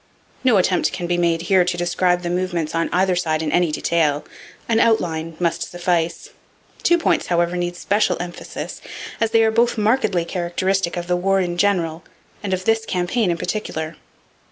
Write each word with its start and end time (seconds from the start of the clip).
No 0.43 0.57
attempt 0.57 0.91
can 0.93 1.05
be 1.05 1.15
made 1.15 1.43
here 1.43 1.63
to 1.63 1.77
describe 1.77 2.23
the 2.23 2.31
movements 2.31 2.73
on 2.73 2.89
either 2.91 3.15
side 3.15 3.43
in 3.43 3.51
any 3.51 3.71
detail. 3.71 4.25
An 4.67 4.79
outline 4.79 5.35
must 5.39 5.69
suffice. 5.69 6.29
Two 6.81 6.97
points, 6.97 7.27
however, 7.27 7.55
need 7.55 7.75
special 7.75 8.17
emphasis, 8.19 8.81
as 9.19 9.29
they 9.29 9.43
are 9.43 9.51
both 9.51 9.77
markedly 9.77 10.25
characteristic 10.25 10.97
of 10.97 11.05
the 11.05 11.15
war 11.15 11.39
in 11.39 11.55
general 11.55 12.03
and 12.41 12.51
of 12.51 12.65
this 12.65 12.83
campaign 12.83 13.29
in 13.29 13.37
particular. 13.37 13.95